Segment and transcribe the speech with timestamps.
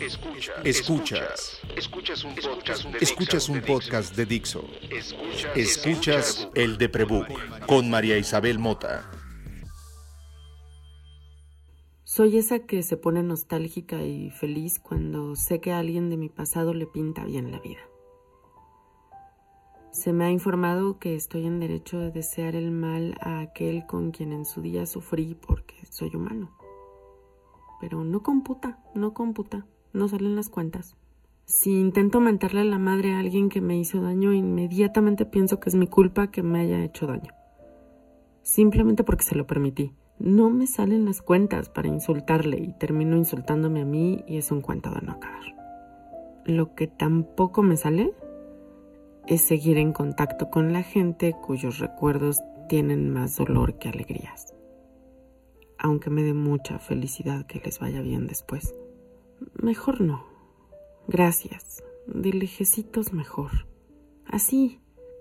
[0.00, 0.64] Escuchas.
[0.64, 1.60] Escuchas.
[1.76, 4.64] Escuchas un podcast de, Escuchas un podcast de Dixo.
[5.54, 7.26] Escuchas el de Prebook
[7.66, 9.10] con María Isabel Mota.
[12.04, 16.30] Soy esa que se pone nostálgica y feliz cuando sé que a alguien de mi
[16.30, 17.80] pasado le pinta bien la vida.
[19.92, 24.12] Se me ha informado que estoy en derecho de desear el mal a aquel con
[24.12, 26.56] quien en su día sufrí porque soy humano.
[27.82, 30.96] Pero no computa, no computa no salen las cuentas.
[31.46, 35.74] Si intento mentarle la madre a alguien que me hizo daño, inmediatamente pienso que es
[35.74, 37.32] mi culpa que me haya hecho daño.
[38.42, 39.92] Simplemente porque se lo permití.
[40.20, 44.60] No me salen las cuentas para insultarle y termino insultándome a mí y es un
[44.60, 45.42] cuento de no acabar.
[46.44, 48.12] Lo que tampoco me sale
[49.26, 54.54] es seguir en contacto con la gente cuyos recuerdos tienen más dolor que alegrías.
[55.78, 58.74] Aunque me dé mucha felicidad que les vaya bien después.
[59.62, 60.24] Mejor no.
[61.08, 61.82] Gracias.
[62.06, 63.66] De lejecitos mejor.
[64.26, 64.80] Así,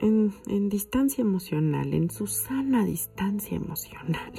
[0.00, 4.32] en, en distancia emocional, en su sana distancia emocional.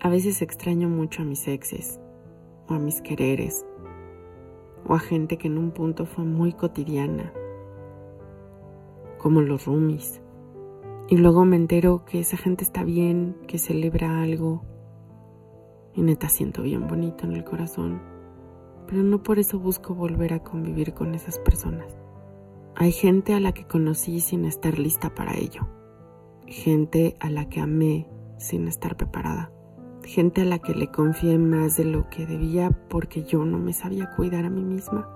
[0.00, 2.00] A veces extraño mucho a mis exes,
[2.68, 3.66] o a mis quereres,
[4.86, 7.32] o a gente que en un punto fue muy cotidiana,
[9.18, 10.22] como los roomies.
[11.08, 14.64] Y luego me entero que esa gente está bien, que celebra algo.
[15.94, 18.09] Y neta siento bien bonito en el corazón
[18.90, 21.86] pero no por eso busco volver a convivir con esas personas.
[22.74, 25.68] Hay gente a la que conocí sin estar lista para ello.
[26.46, 29.52] Gente a la que amé sin estar preparada.
[30.02, 33.72] Gente a la que le confié más de lo que debía porque yo no me
[33.72, 35.08] sabía cuidar a mí misma.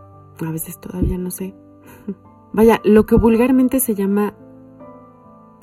[0.47, 1.55] A veces todavía no sé.
[2.53, 4.36] Vaya, lo que vulgarmente se llama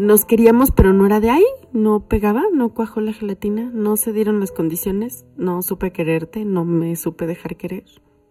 [0.02, 4.12] nos queríamos pero no era de ahí, no pegaba, no cuajó la gelatina, no se
[4.12, 7.84] dieron las condiciones, no supe quererte, no me supe dejar querer.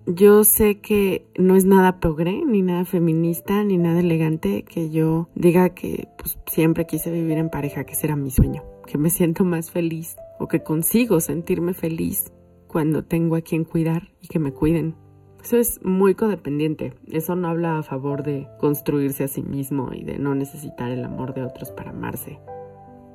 [0.06, 5.28] Yo sé que no es nada progre, ni nada feminista, ni nada elegante que yo
[5.36, 9.44] diga que pues, siempre quise vivir en pareja, que será mi sueño, que me siento
[9.44, 12.32] más feliz o que consigo sentirme feliz
[12.66, 14.96] cuando tengo a quien cuidar y que me cuiden.
[15.42, 16.94] Eso es muy codependiente.
[17.10, 21.04] Eso no habla a favor de construirse a sí mismo y de no necesitar el
[21.04, 22.38] amor de otros para amarse.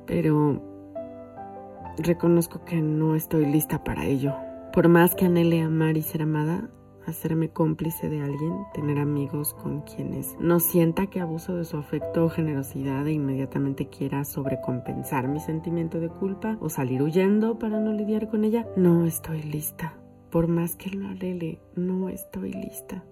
[0.06, 0.62] Pero
[1.98, 4.34] reconozco que no estoy lista para ello.
[4.72, 6.68] Por más que anhele amar y ser amada,
[7.06, 12.24] hacerme cómplice de alguien, tener amigos con quienes no sienta que abuso de su afecto
[12.24, 17.92] o generosidad e inmediatamente quiera sobrecompensar mi sentimiento de culpa o salir huyendo para no
[17.92, 19.94] lidiar con ella, no estoy lista.
[20.30, 23.04] Por más que lo alele, no estoy lista.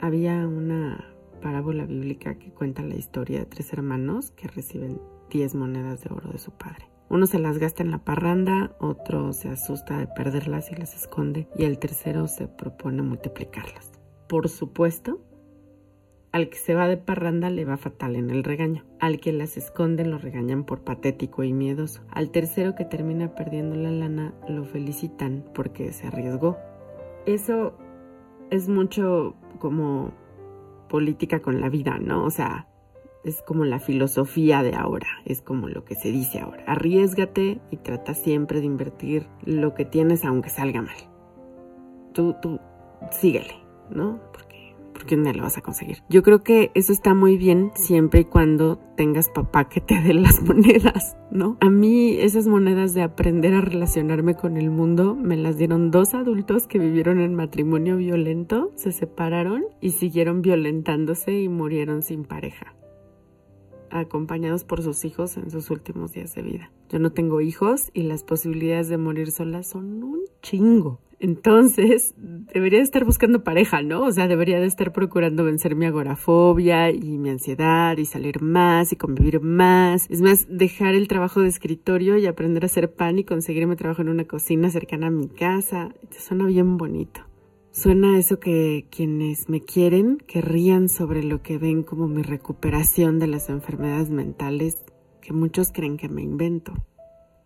[0.00, 1.04] Había una
[1.40, 6.30] parábola bíblica que cuenta la historia de tres hermanos que reciben diez monedas de oro
[6.30, 6.88] de su padre.
[7.08, 11.46] Uno se las gasta en la parranda, otro se asusta de perderlas y las esconde,
[11.56, 13.92] y el tercero se propone multiplicarlas.
[14.28, 15.20] Por supuesto,
[16.32, 18.84] al que se va de parranda le va fatal en el regaño.
[18.98, 22.02] Al que las esconde lo regañan por patético y miedoso.
[22.10, 26.56] Al tercero que termina perdiendo la lana lo felicitan porque se arriesgó.
[27.26, 27.74] Eso
[28.50, 30.12] es mucho como
[30.88, 32.24] política con la vida, ¿no?
[32.24, 32.66] O sea,
[33.24, 36.64] es como la filosofía de ahora, es como lo que se dice ahora.
[36.66, 40.96] Arriesgate y trata siempre de invertir lo que tienes aunque salga mal.
[42.12, 42.58] Tú, tú,
[43.10, 43.54] síguele,
[43.90, 44.20] ¿no?
[44.32, 44.51] Porque,
[45.02, 46.04] porque no lo vas a conseguir.
[46.08, 50.14] Yo creo que eso está muy bien siempre y cuando tengas papá que te dé
[50.14, 51.56] las monedas, ¿no?
[51.60, 56.14] A mí esas monedas de aprender a relacionarme con el mundo me las dieron dos
[56.14, 62.76] adultos que vivieron en matrimonio violento, se separaron y siguieron violentándose y murieron sin pareja
[63.92, 66.70] acompañados por sus hijos en sus últimos días de vida.
[66.88, 71.00] Yo no tengo hijos y las posibilidades de morir sola son un chingo.
[71.22, 74.02] Entonces, debería de estar buscando pareja, ¿no?
[74.02, 78.92] O sea, debería de estar procurando vencer mi agorafobia y mi ansiedad y salir más
[78.92, 80.10] y convivir más.
[80.10, 84.02] Es más, dejar el trabajo de escritorio y aprender a hacer pan y conseguirme trabajo
[84.02, 85.94] en una cocina cercana a mi casa.
[86.10, 87.20] suena bien bonito.
[87.72, 93.28] Suena eso que quienes me quieren querrían sobre lo que ven como mi recuperación de
[93.28, 94.82] las enfermedades mentales
[95.22, 96.74] que muchos creen que me invento.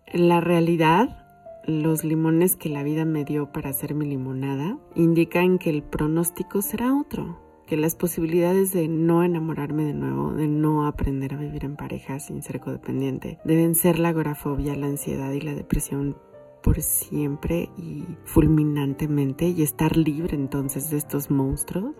[0.04, 1.24] En la realidad,
[1.64, 6.60] los limones que la vida me dio para hacer mi limonada indican que el pronóstico
[6.60, 7.38] será otro,
[7.68, 12.18] que las posibilidades de no enamorarme de nuevo, de no aprender a vivir en pareja
[12.18, 16.16] sin ser codependiente, deben ser la agorafobia, la ansiedad y la depresión
[16.66, 21.94] por siempre y fulminantemente y estar libre entonces de estos monstruos,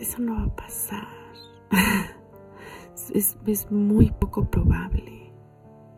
[0.00, 1.06] eso no va a pasar.
[3.14, 5.32] es, es muy poco probable.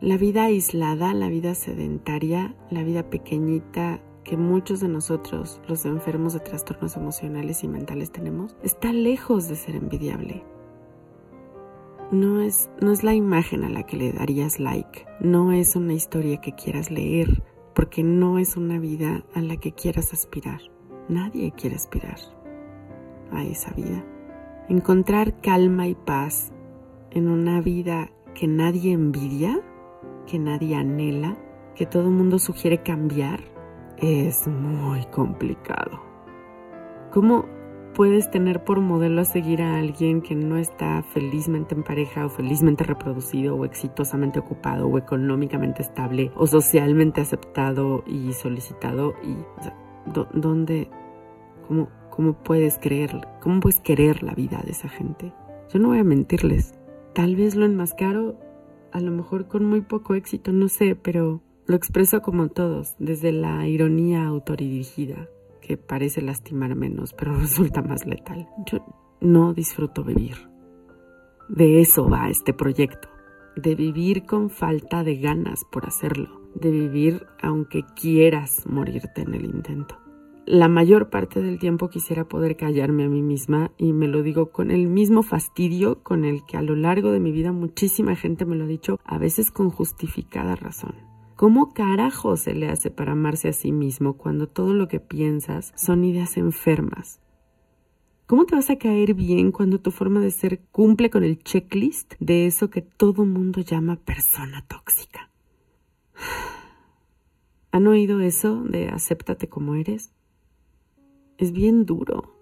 [0.03, 6.35] La vida aislada, la vida sedentaria, la vida pequeñita que muchos de nosotros, los enfermos
[6.35, 10.45] de trastornos emocionales y mentales, tenemos, está lejos de ser envidiable.
[12.11, 15.93] No es, no es la imagen a la que le darías like, no es una
[15.93, 17.43] historia que quieras leer,
[17.75, 20.61] porque no es una vida a la que quieras aspirar.
[21.09, 22.19] Nadie quiere aspirar
[23.31, 24.05] a esa vida.
[24.69, 26.53] Encontrar calma y paz
[27.11, 29.61] en una vida que nadie envidia,
[30.27, 31.37] que nadie anhela,
[31.75, 33.41] que todo el mundo sugiere cambiar,
[33.99, 36.01] es muy complicado.
[37.13, 37.47] ¿Cómo
[37.99, 42.29] puedes tener por modelo a seguir a alguien que no está felizmente en pareja o
[42.29, 49.15] felizmente reproducido o exitosamente ocupado o económicamente estable o socialmente aceptado y solicitado?
[49.25, 49.35] Y,
[50.33, 50.89] ¿dónde,
[51.67, 55.33] cómo, cómo puedes creer, cómo puedes querer la vida de esa gente?
[55.69, 56.75] Yo no voy a mentirles.
[57.15, 58.39] Tal vez lo enmascaro,
[58.93, 63.33] a lo mejor con muy poco éxito, no sé, pero lo expreso como todos, desde
[63.33, 65.29] la ironía autodirigida,
[65.77, 68.49] parece lastimar menos, pero resulta más letal.
[68.67, 68.85] Yo
[69.21, 70.37] no disfruto vivir.
[71.49, 73.09] De eso va este proyecto,
[73.57, 79.45] de vivir con falta de ganas por hacerlo, de vivir aunque quieras morirte en el
[79.45, 79.99] intento
[80.49, 84.51] la mayor parte del tiempo quisiera poder callarme a mí misma y me lo digo
[84.51, 88.47] con el mismo fastidio con el que a lo largo de mi vida muchísima gente
[88.47, 91.08] me lo ha dicho, a veces con justificada razón.
[91.39, 95.73] ¿Cómo carajo se le hace para amarse a sí mismo cuando todo lo que piensas
[95.77, 97.21] son ideas enfermas?
[98.27, 102.15] ¿Cómo te vas a caer bien cuando tu forma de ser cumple con el checklist
[102.19, 105.31] de eso que todo mundo llama persona tóxica?
[107.71, 110.11] ¿Han oído eso de acéptate como eres?
[111.37, 112.35] es bien duro,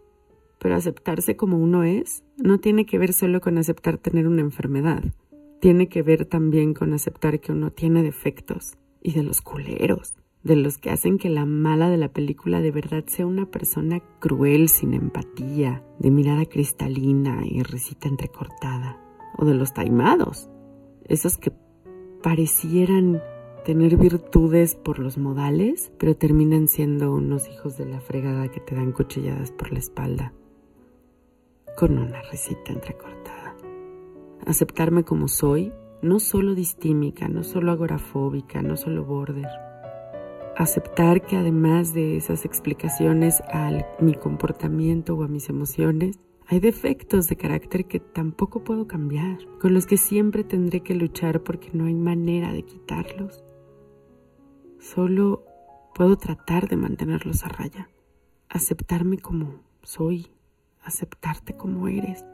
[0.59, 5.05] pero aceptarse como uno es no tiene que ver solo con aceptar tener una enfermedad,
[5.61, 10.57] tiene que ver también con aceptar que uno tiene defectos y de los culeros, de
[10.57, 14.69] los que hacen que la mala de la película de verdad sea una persona cruel,
[14.69, 19.01] sin empatía, de mirada cristalina y risita entrecortada,
[19.39, 20.51] o de los taimados,
[21.05, 21.53] esos que
[22.21, 23.23] parecieran
[23.65, 28.75] tener virtudes por los modales, pero terminan siendo unos hijos de la fregada que te
[28.75, 30.33] dan cuchilladas por la espalda,
[31.77, 33.57] con una risita entrecortada.
[34.47, 39.49] Aceptarme como soy, no solo distímica, no solo agorafóbica, no solo border.
[40.57, 43.71] Aceptar que además de esas explicaciones a
[44.01, 49.75] mi comportamiento o a mis emociones, hay defectos de carácter que tampoco puedo cambiar, con
[49.75, 53.45] los que siempre tendré que luchar porque no hay manera de quitarlos.
[54.79, 55.45] Solo
[55.95, 57.91] puedo tratar de mantenerlos a raya,
[58.49, 60.29] aceptarme como soy,
[60.83, 62.25] aceptarte como eres,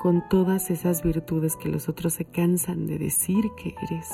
[0.00, 4.08] con todas esas virtudes que los otros se cansan de decir que eres,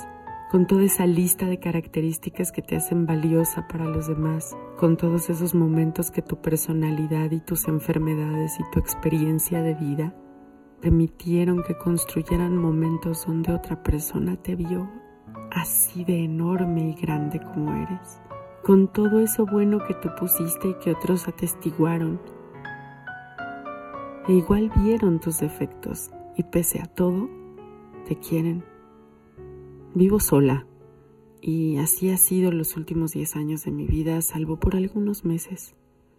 [0.50, 5.30] con toda esa lista de características que te hacen valiosa para los demás, con todos
[5.30, 10.12] esos momentos que tu personalidad y tus enfermedades y tu experiencia de vida
[10.80, 14.90] permitieron que construyeran momentos donde otra persona te vio
[15.52, 18.20] así de enorme y grande como eres,
[18.64, 22.20] con todo eso bueno que tú pusiste y que otros atestiguaron.
[24.28, 27.28] E igual vieron tus defectos y pese a todo,
[28.06, 28.64] te quieren.
[29.94, 30.66] Vivo sola
[31.40, 35.76] y así ha sido los últimos 10 años de mi vida, salvo por algunos meses.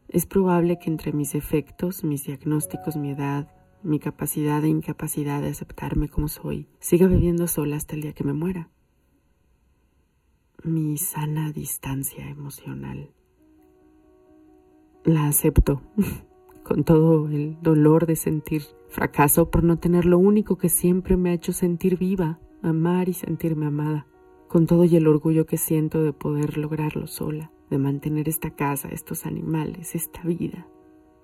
[0.07, 3.51] Es probable que entre mis defectos, mis diagnósticos, mi edad,
[3.84, 8.24] mi capacidad e incapacidad de aceptarme como soy, siga viviendo sola hasta el día que
[8.24, 8.70] me muera
[10.63, 13.12] mi sana distancia emocional.
[15.03, 15.82] La acepto
[16.67, 21.29] con todo el dolor de sentir fracaso por no tener lo único que siempre me
[21.29, 24.05] ha hecho sentir viva, amar y sentirme amada,
[24.50, 28.89] con todo y el orgullo que siento de poder lograrlo sola, de mantener esta casa,
[28.89, 30.67] estos animales, esta vida,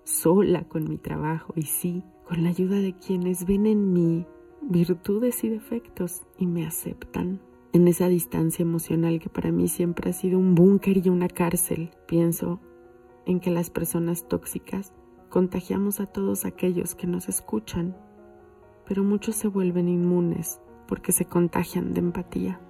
[0.06, 4.26] sola con mi trabajo y sí, con la ayuda de quienes ven en mí
[4.62, 7.42] virtudes y defectos y me aceptan
[7.74, 11.92] en esa distancia emocional que para mí siempre ha sido un búnker y una cárcel.
[12.08, 12.62] Pienso
[13.26, 14.94] en que las personas tóxicas
[15.34, 17.98] contagiamos a todos aquellos que nos escuchan,
[18.88, 22.62] pero muchos se vuelven inmunes porque se contagian de empatía.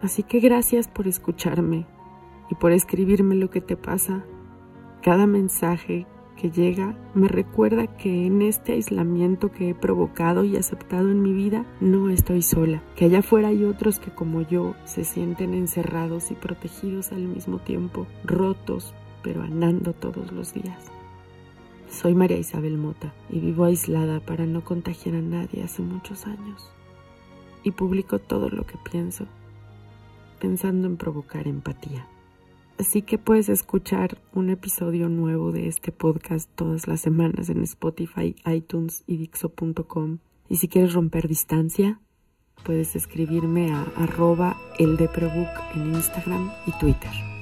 [0.00, 1.84] Así que gracias por escucharme
[2.48, 4.24] y por escribirme lo que te pasa.
[5.02, 11.10] Cada mensaje que llega me recuerda que en este aislamiento que he provocado y aceptado
[11.10, 15.02] en mi vida no estoy sola, que allá afuera hay otros que como yo se
[15.02, 18.94] sienten encerrados y protegidos al mismo tiempo, rotos,
[19.24, 20.95] pero andando todos los días.
[21.96, 26.70] Soy María Isabel Mota y vivo aislada para no contagiar a nadie hace muchos años.
[27.64, 29.26] Y publico todo lo que pienso,
[30.38, 32.06] pensando en provocar empatía.
[32.78, 38.36] Así que puedes escuchar un episodio nuevo de este podcast todas las semanas en Spotify,
[38.44, 40.18] iTunes y Dixo.com.
[40.50, 41.98] Y si quieres romper distancia,
[42.62, 44.98] puedes escribirme a arroba en
[45.94, 47.35] Instagram y Twitter.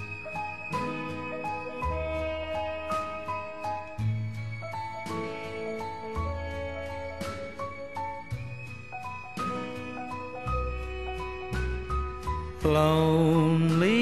[12.64, 13.92] Lonely,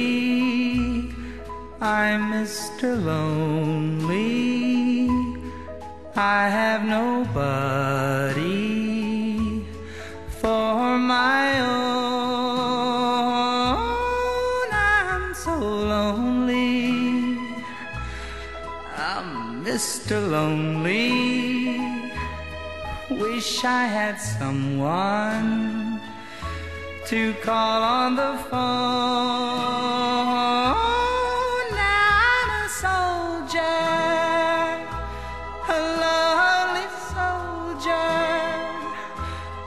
[1.80, 3.04] I'm Mr.
[3.04, 5.08] Lonely.
[6.14, 8.44] I have nobody
[10.28, 11.72] for my own.
[14.72, 17.38] I'm so lonely.
[18.96, 20.30] I'm Mr.
[20.30, 21.80] Lonely.
[23.10, 25.91] Wish I had someone
[27.06, 28.60] to call on the phone.
[31.74, 33.60] Now I'm a soldier,
[35.68, 38.14] a lonely soldier,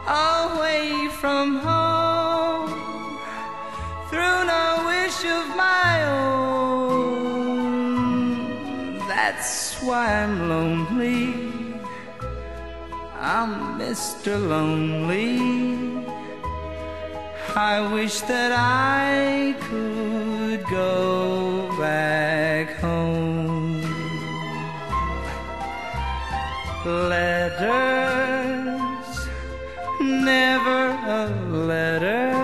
[0.07, 2.69] away from home,
[4.09, 7.45] through no wish of my own.
[9.09, 11.23] That's why I'm lonely.
[13.19, 14.39] I'm Mr.
[14.47, 15.74] Lonely.
[17.57, 23.81] I wish that I could go back home.
[26.85, 28.09] Letters,
[30.01, 30.89] never
[31.21, 32.35] a letter.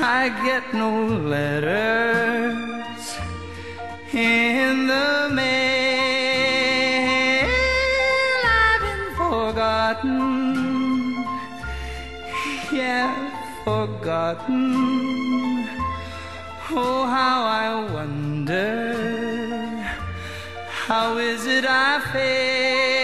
[0.00, 2.14] I get no letters
[12.74, 13.14] yeah,
[13.64, 14.74] forgotten.
[16.76, 18.94] Oh, how I wonder,
[20.68, 23.03] how is it I feel?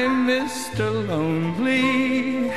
[0.00, 0.86] I'm Mr.
[1.08, 2.52] Lonely.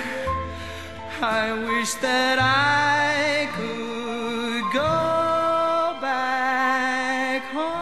[1.21, 7.81] I wish that I could go back home.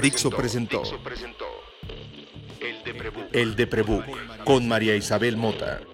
[0.00, 0.82] Dixo presentó
[3.32, 4.04] El de Prebook
[4.44, 5.89] con María Isabel Mota.